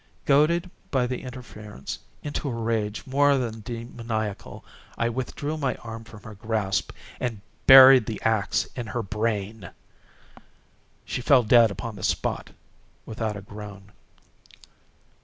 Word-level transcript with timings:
Goaded, 0.25 0.71
by 0.89 1.05
the 1.05 1.21
interference, 1.21 1.99
into 2.23 2.49
a 2.49 2.55
rage 2.55 3.05
more 3.05 3.37
than 3.37 3.59
demoniacal, 3.61 4.65
I 4.97 5.09
withdrew 5.09 5.57
my 5.57 5.75
arm 5.75 6.05
from 6.05 6.23
her 6.23 6.33
grasp 6.33 6.91
and 7.19 7.39
buried 7.67 8.07
the 8.07 8.19
axe 8.23 8.65
in 8.75 8.87
her 8.87 9.03
brain. 9.03 9.69
She 11.05 11.21
fell 11.21 11.43
dead 11.43 11.69
upon 11.69 11.97
the 11.97 12.03
spot, 12.03 12.49
without 13.05 13.37
a 13.37 13.41
groan. 13.43 13.91